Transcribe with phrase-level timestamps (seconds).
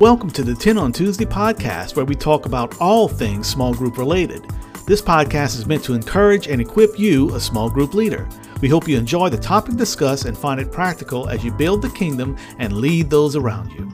[0.00, 3.98] Welcome to the 10 on Tuesday podcast, where we talk about all things small group
[3.98, 4.44] related.
[4.84, 8.28] This podcast is meant to encourage and equip you, a small group leader.
[8.60, 11.90] We hope you enjoy the topic discussed and find it practical as you build the
[11.90, 13.88] kingdom and lead those around you.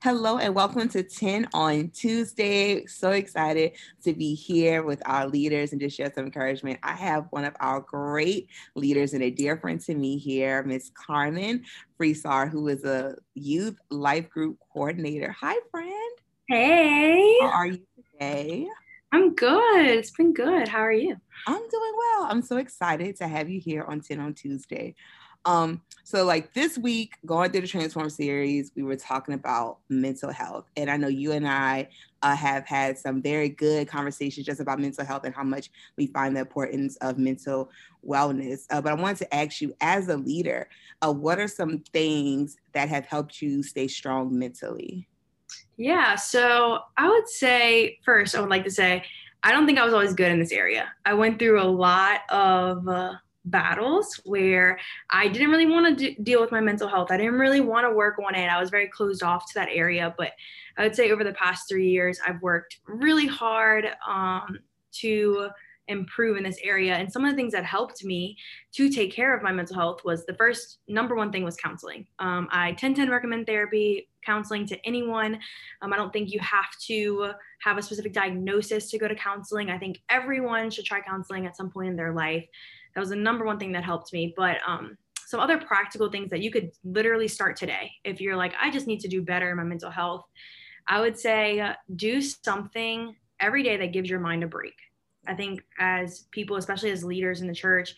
[0.00, 2.86] Hello and welcome to 10 on Tuesday.
[2.86, 3.72] So excited
[4.04, 6.78] to be here with our leaders and to share some encouragement.
[6.84, 10.92] I have one of our great leaders and a dear friend to me here, Miss
[10.94, 11.64] Carmen
[11.98, 15.34] Freesar, who is a youth life group coordinator.
[15.40, 16.12] Hi, friend.
[16.48, 17.36] Hey.
[17.40, 18.68] How are you today?
[19.10, 19.84] I'm good.
[19.84, 20.68] It's been good.
[20.68, 21.16] How are you?
[21.48, 22.28] I'm doing well.
[22.30, 24.94] I'm so excited to have you here on 10 on Tuesday.
[25.44, 30.30] Um, so like this week, going through the Transform series, we were talking about mental
[30.30, 30.64] health.
[30.76, 31.88] And I know you and I
[32.22, 36.06] uh, have had some very good conversations just about mental health and how much we
[36.06, 37.70] find the importance of mental
[38.06, 38.66] wellness.
[38.70, 40.68] Uh, but I wanted to ask you, as a leader,
[41.02, 45.06] uh, what are some things that have helped you stay strong mentally?
[45.76, 49.04] Yeah, so I would say first, I would like to say,
[49.42, 50.88] I don't think I was always good in this area.
[51.04, 53.12] I went through a lot of uh,
[53.44, 54.78] battles where
[55.10, 57.10] I didn't really want to deal with my mental health.
[57.10, 58.46] I didn't really want to work on it.
[58.46, 60.14] I was very closed off to that area.
[60.16, 60.32] But
[60.76, 64.58] I would say over the past three years, I've worked really hard um,
[64.92, 65.48] to
[65.88, 66.94] improve in this area.
[66.94, 68.36] And some of the things that helped me
[68.74, 72.06] to take care of my mental health was the first number one thing was counseling.
[72.18, 75.38] Um, I 10 10 recommend therapy, counseling to anyone.
[75.82, 79.70] Um, I don't think you have to have a specific diagnosis to go to counseling.
[79.70, 82.46] I think everyone should try counseling at some point in their life.
[82.94, 84.34] That was the number one thing that helped me.
[84.36, 88.54] But um, some other practical things that you could literally start today if you're like,
[88.60, 90.24] I just need to do better in my mental health.
[90.86, 94.74] I would say uh, do something every day that gives your mind a break.
[95.28, 97.94] I think as people, especially as leaders in the church,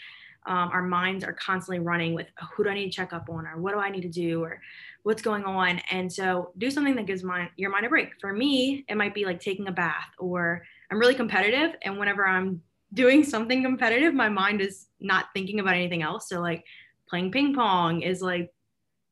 [0.47, 3.47] um, our minds are constantly running with who do I need to check up on
[3.47, 4.61] or what do I need to do or
[5.03, 5.81] what's going on.
[5.91, 7.23] And so do something that gives
[7.57, 8.09] your mind a break.
[8.21, 11.77] For me, it might be like taking a bath or I'm really competitive.
[11.83, 12.63] And whenever I'm
[12.95, 16.29] doing something competitive, my mind is not thinking about anything else.
[16.29, 16.65] So like
[17.09, 18.53] playing ping pong is like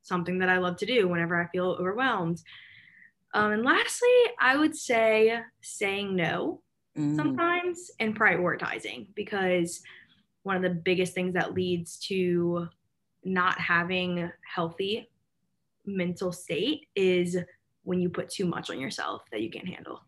[0.03, 2.43] something that I love to do whenever I feel overwhelmed.
[3.35, 4.09] Um, and lastly,
[4.41, 6.63] I would say saying no
[6.99, 7.17] mm.
[7.17, 9.83] sometimes and prioritizing because
[10.43, 12.69] one of the biggest things that leads to
[13.25, 15.09] not having healthy
[15.87, 17.37] mental state is
[17.83, 20.01] when you put too much on yourself that you can't handle.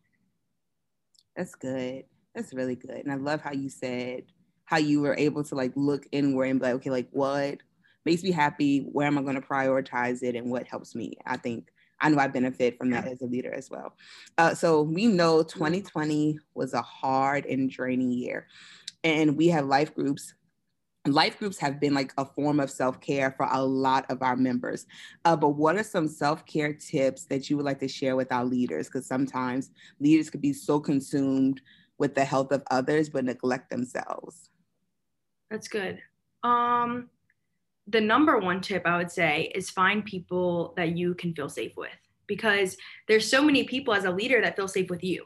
[1.37, 2.05] That's good.
[2.34, 2.97] That's really good.
[2.97, 4.25] And I love how you said
[4.71, 7.59] how you were able to like look inward and be like, okay, like what
[8.05, 8.81] makes me happy?
[8.81, 11.15] Where am I going to prioritize it and what helps me?
[11.27, 13.94] I think I know I benefit from that as a leader as well.
[14.38, 18.47] Uh, so we know 2020 was a hard and draining year.
[19.05, 20.34] And we have life groups.
[21.06, 24.87] Life groups have been like a form of self-care for a lot of our members.
[25.25, 28.44] Uh, but what are some self-care tips that you would like to share with our
[28.44, 28.87] leaders?
[28.87, 31.62] Because sometimes leaders could be so consumed
[31.99, 34.50] with the health of others but neglect themselves.
[35.50, 36.00] That's good.
[36.43, 37.11] Um
[37.87, 41.73] the number one tip i would say is find people that you can feel safe
[41.77, 41.91] with
[42.27, 42.77] because
[43.09, 45.25] there's so many people as a leader that feel safe with you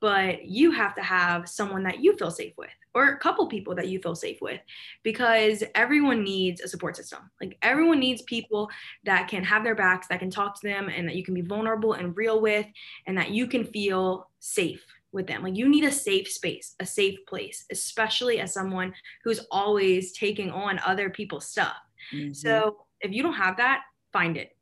[0.00, 3.74] but you have to have someone that you feel safe with or a couple people
[3.74, 4.58] that you feel safe with
[5.02, 7.30] because everyone needs a support system.
[7.42, 8.70] Like everyone needs people
[9.04, 11.42] that can have their backs, that can talk to them, and that you can be
[11.42, 12.64] vulnerable and real with,
[13.06, 14.82] and that you can feel safe
[15.12, 15.42] with them.
[15.42, 20.50] Like you need a safe space, a safe place, especially as someone who's always taking
[20.50, 21.76] on other people's stuff.
[22.14, 22.32] Mm-hmm.
[22.32, 24.56] So if you don't have that, find it.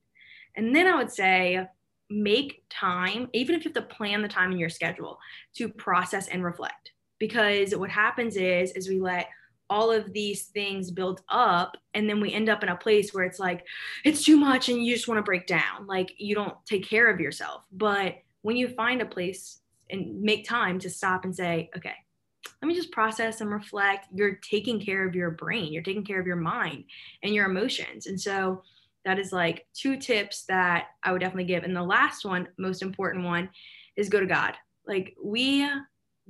[0.56, 1.66] And then I would say,
[2.10, 5.18] make time, even if you have to plan the time in your schedule
[5.54, 9.28] to process and reflect because what happens is is we let
[9.70, 13.24] all of these things build up and then we end up in a place where
[13.24, 13.64] it's like
[14.04, 17.10] it's too much and you just want to break down like you don't take care
[17.10, 19.60] of yourself but when you find a place
[19.90, 21.94] and make time to stop and say okay
[22.64, 24.06] let me just process and reflect.
[24.14, 25.70] You're taking care of your brain.
[25.70, 26.84] You're taking care of your mind
[27.22, 28.06] and your emotions.
[28.06, 28.62] And so
[29.04, 31.62] that is like two tips that i would definitely give.
[31.62, 33.50] And the last one most important one
[33.96, 34.54] is go to god.
[34.86, 35.68] Like we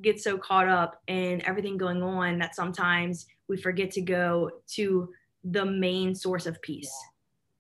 [0.03, 5.11] get so caught up in everything going on that sometimes we forget to go to
[5.45, 6.93] the main source of peace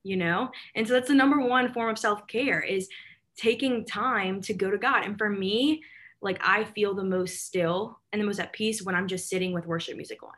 [0.06, 0.50] you know?
[0.75, 2.90] And so that's the number one form of self-care is
[3.38, 5.06] taking time to go to god.
[5.06, 5.82] And for me
[6.25, 9.53] like i feel the most still and the most at peace when i'm just sitting
[9.53, 10.32] with worship music on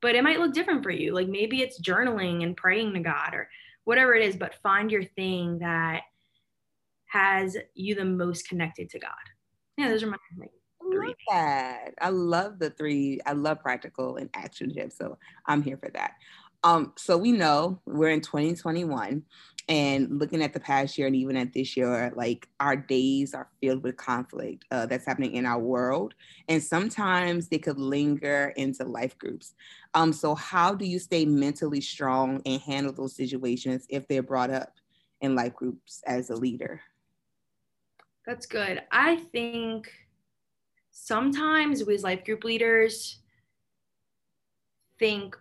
[0.00, 3.34] but it might look different for you like maybe it's journaling and praying to god
[3.34, 3.48] or
[3.84, 6.02] whatever it is but find your thing that
[7.06, 9.10] has you the most connected to god
[9.76, 10.50] yeah those are my like,
[10.84, 11.94] love that.
[12.00, 13.20] I love the three.
[13.26, 14.98] I love practical and action tips.
[14.98, 16.12] So I'm here for that.
[16.64, 19.22] Um, so we know we're in 2021
[19.72, 23.48] and looking at the past year and even at this year, like our days are
[23.58, 26.12] filled with conflict uh, that's happening in our world.
[26.46, 29.54] And sometimes they could linger into life groups.
[29.94, 34.50] Um, so, how do you stay mentally strong and handle those situations if they're brought
[34.50, 34.74] up
[35.22, 36.82] in life groups as a leader?
[38.26, 38.82] That's good.
[38.92, 39.90] I think
[40.90, 43.20] sometimes we as life group leaders
[44.98, 45.34] think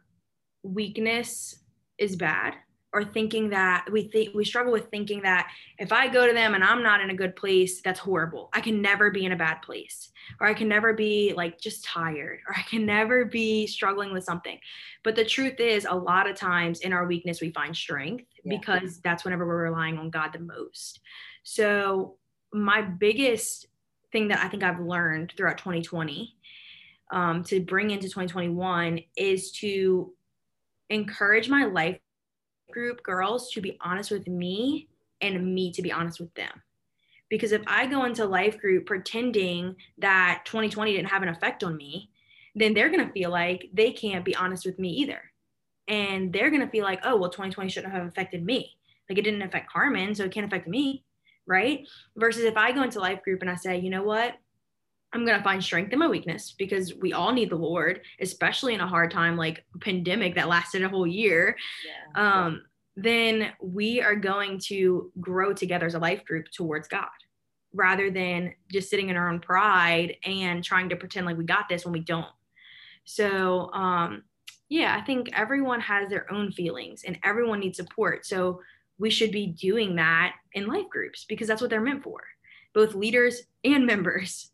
[0.63, 1.59] weakness
[1.97, 2.53] is bad
[2.93, 6.55] or thinking that we think we struggle with thinking that if I go to them
[6.55, 8.49] and I'm not in a good place, that's horrible.
[8.53, 11.85] I can never be in a bad place, or I can never be like just
[11.85, 14.59] tired, or I can never be struggling with something.
[15.03, 18.57] But the truth is, a lot of times in our weakness, we find strength yeah.
[18.57, 20.99] because that's whenever we're relying on God the most.
[21.43, 22.17] So,
[22.53, 23.67] my biggest
[24.11, 26.35] thing that I think I've learned throughout 2020
[27.11, 30.13] um, to bring into 2021 is to
[30.89, 31.97] encourage my life
[32.71, 34.87] group girls to be honest with me
[35.21, 36.61] and me to be honest with them.
[37.29, 41.77] Because if I go into life group pretending that 2020 didn't have an effect on
[41.77, 42.09] me,
[42.55, 45.21] then they're going to feel like they can't be honest with me either.
[45.87, 48.75] And they're going to feel like, oh, well, 2020 shouldn't have affected me.
[49.09, 51.03] Like it didn't affect Carmen, so it can't affect me.
[51.47, 51.87] Right.
[52.15, 54.35] Versus if I go into life group and I say, you know what?
[55.13, 58.73] I'm going to find strength in my weakness because we all need the Lord, especially
[58.73, 61.57] in a hard time like pandemic that lasted a whole year.
[61.85, 62.43] Yeah.
[62.45, 62.63] Um,
[62.95, 67.09] then we are going to grow together as a life group towards God
[67.73, 71.69] rather than just sitting in our own pride and trying to pretend like we got
[71.69, 72.25] this when we don't.
[73.05, 74.23] So, um,
[74.69, 78.25] yeah, I think everyone has their own feelings and everyone needs support.
[78.25, 78.61] So,
[79.01, 82.21] we should be doing that in life groups because that's what they're meant for,
[82.71, 84.51] both leaders and members.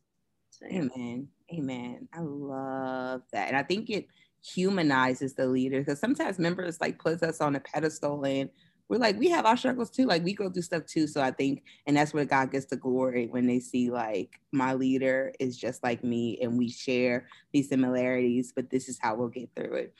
[0.60, 1.28] So, Amen.
[1.54, 2.08] Amen.
[2.14, 3.48] I love that.
[3.48, 4.08] And I think it
[4.44, 8.50] humanizes the leader because sometimes members like puts us on a pedestal and
[8.88, 11.32] we're like we have our struggles too like we go through stuff too so i
[11.32, 15.58] think and that's where god gets the glory when they see like my leader is
[15.58, 19.74] just like me and we share these similarities but this is how we'll get through
[19.74, 19.94] it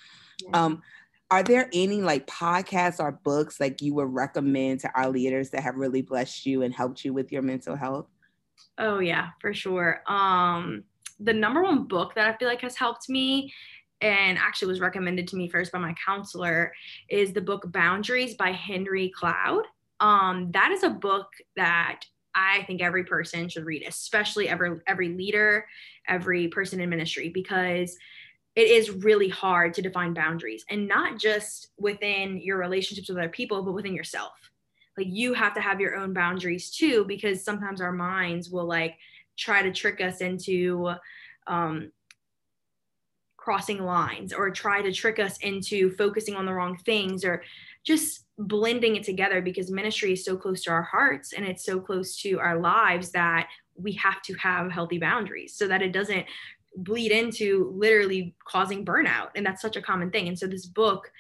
[0.44, 0.64] yeah.
[0.64, 0.82] um
[1.30, 5.62] are there any like podcasts or books like you would recommend to our leaders that
[5.62, 8.08] have really blessed you and helped you with your mental health
[8.78, 10.84] oh yeah for sure um
[11.20, 13.52] the number one book that i feel like has helped me
[14.02, 16.72] and actually was recommended to me first by my counselor
[17.10, 19.64] is the book Boundaries by Henry Cloud.
[20.00, 22.02] Um, that is a book that
[22.36, 25.66] I think every person should read, especially every every leader,
[26.08, 27.98] every person in ministry, because
[28.56, 33.30] it is really hard to define boundaries and not just within your relationships with other
[33.30, 34.34] people, but within yourself.
[34.98, 38.98] Like you have to have your own boundaries too, because sometimes our minds will like
[39.38, 40.92] try to trick us into
[41.46, 41.92] um,
[43.38, 47.44] crossing lines or try to trick us into focusing on the wrong things or
[47.86, 51.80] just blending it together because ministry is so close to our hearts and it's so
[51.80, 56.26] close to our lives that we have to have healthy boundaries so that it doesn't
[56.76, 59.30] bleed into literally causing burnout.
[59.36, 60.28] And that's such a common thing.
[60.28, 61.12] And so this book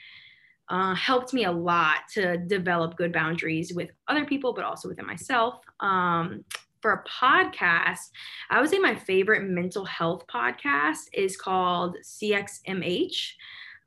[0.69, 5.06] uh, helped me a lot to develop good boundaries with other people but also within
[5.06, 6.44] myself um,
[6.81, 8.12] for a podcast,
[8.50, 13.31] I would say my favorite mental health podcast is called CXMH.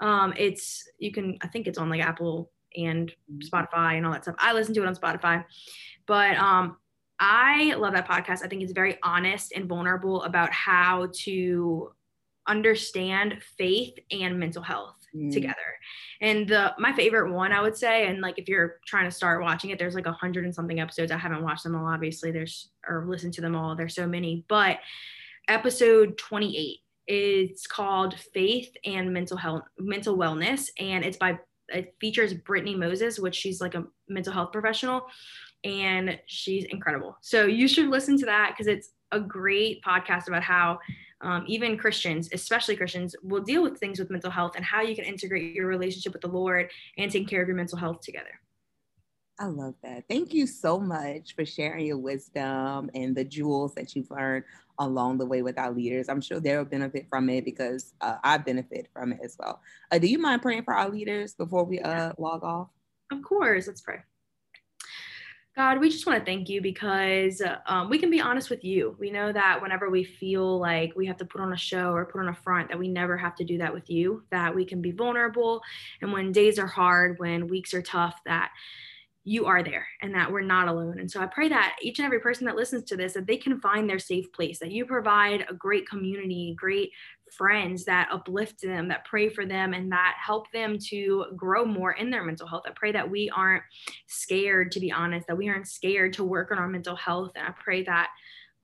[0.01, 3.39] Um, it's you can I think it's on like Apple and mm-hmm.
[3.41, 4.37] Spotify and all that stuff.
[4.39, 5.45] I listen to it on Spotify,
[6.07, 6.77] but um,
[7.19, 8.45] I love that podcast.
[8.45, 11.93] I think it's very honest and vulnerable about how to
[12.47, 15.33] understand faith and mental health mm.
[15.33, 15.57] together.
[16.21, 19.43] And the my favorite one I would say, and like if you're trying to start
[19.43, 21.13] watching it, there's like a hundred and something episodes.
[21.13, 22.31] I haven't watched them all, obviously.
[22.31, 23.75] There's or listened to them all.
[23.77, 24.79] There's so many, but
[25.49, 32.35] episode 28 it's called Faith and Mental Health Mental Wellness, and it's by it features
[32.35, 35.07] Brittney Moses, which she's like a mental health professional,
[35.65, 37.17] and she's incredible.
[37.21, 40.79] So you should listen to that because it's a great podcast about how
[41.23, 44.95] um, even Christians, especially Christians, will deal with things with mental health and how you
[44.95, 48.41] can integrate your relationship with the Lord and taking care of your mental health together.
[49.39, 50.05] I love that.
[50.07, 54.45] Thank you so much for sharing your wisdom and the jewels that you've learned
[54.79, 56.11] along the way with our leaders.
[56.11, 59.63] I'm sure they'll benefit from it because uh, I benefit from it as well.
[59.91, 62.69] Uh, do you mind praying for our leaders before we uh, log off?
[63.11, 63.67] Of course.
[63.67, 64.01] Let's pray.
[65.57, 68.97] God, we just want to thank you because um, we can be honest with you.
[69.01, 72.07] We know that whenever we feel like we have to put on a show or
[72.07, 74.65] put on a front, that we never have to do that with you, that we
[74.65, 75.61] can be vulnerable.
[76.03, 78.53] And when days are hard, when weeks are tough, that
[79.25, 80.99] you are there and that we're not alone.
[80.99, 83.37] And so I pray that each and every person that listens to this, that they
[83.37, 86.91] can find their safe place, that you provide a great community, great
[87.33, 91.93] friends that uplift them, that pray for them, and that help them to grow more
[91.93, 92.65] in their mental health.
[92.67, 93.63] I pray that we aren't
[94.07, 97.33] scared, to be honest, that we aren't scared to work on our mental health.
[97.37, 98.09] And I pray that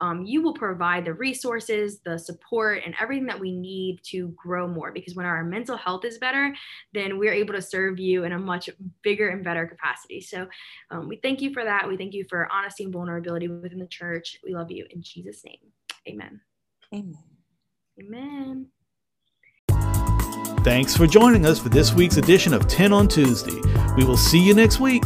[0.01, 4.69] um, you will provide the resources, the support, and everything that we need to grow
[4.69, 4.93] more.
[4.93, 6.55] Because when our mental health is better,
[6.93, 8.69] then we're able to serve you in a much
[9.03, 10.21] bigger and better capacity.
[10.21, 10.47] So
[10.91, 11.89] um, we thank you for that.
[11.89, 14.39] We thank you for honesty and vulnerability within the church.
[14.45, 15.61] We love you in Jesus' name.
[16.07, 16.41] Amen.
[16.95, 17.36] Amen.
[17.99, 18.67] Amen.
[20.63, 23.59] Thanks for joining us for this week's edition of 10 on Tuesday.
[23.97, 25.03] We will see you next week.